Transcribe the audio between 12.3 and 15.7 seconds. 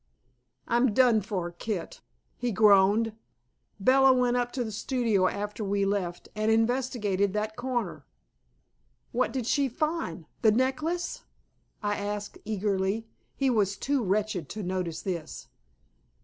eagerly. He was too wretched to notice this.